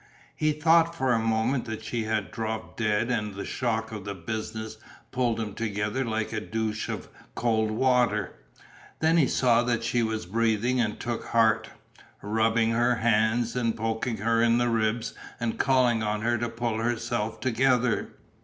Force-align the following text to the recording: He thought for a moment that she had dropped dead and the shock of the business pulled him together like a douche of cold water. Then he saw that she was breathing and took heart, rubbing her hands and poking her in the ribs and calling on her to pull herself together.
He 0.35 0.51
thought 0.51 0.95
for 0.95 1.13
a 1.13 1.19
moment 1.19 1.65
that 1.65 1.83
she 1.83 2.05
had 2.05 2.31
dropped 2.31 2.75
dead 2.77 3.11
and 3.11 3.35
the 3.35 3.45
shock 3.45 3.91
of 3.91 4.03
the 4.03 4.15
business 4.15 4.77
pulled 5.11 5.39
him 5.39 5.53
together 5.53 6.03
like 6.03 6.33
a 6.33 6.41
douche 6.41 6.89
of 6.89 7.07
cold 7.35 7.69
water. 7.69 8.33
Then 8.99 9.17
he 9.17 9.27
saw 9.27 9.61
that 9.61 9.83
she 9.83 10.01
was 10.01 10.25
breathing 10.25 10.81
and 10.81 10.99
took 10.99 11.25
heart, 11.27 11.69
rubbing 12.23 12.71
her 12.71 12.95
hands 12.95 13.55
and 13.55 13.77
poking 13.77 14.17
her 14.17 14.41
in 14.41 14.57
the 14.57 14.69
ribs 14.69 15.13
and 15.39 15.59
calling 15.59 16.01
on 16.01 16.21
her 16.21 16.35
to 16.39 16.49
pull 16.49 16.77
herself 16.79 17.39
together. 17.39 18.09